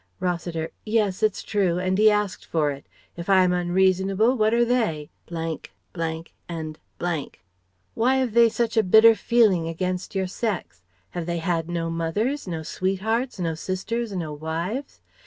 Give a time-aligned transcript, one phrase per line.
[0.19, 2.87] Rossiter: "Yes, it's true, and he asked for it.
[3.15, 6.79] If I am unreasonable what are they?,, and?
[7.93, 10.81] Why have they such a bitter feeling against your sex?
[11.11, 15.01] Have they had no mothers, no sweethearts, no sisters, no wives?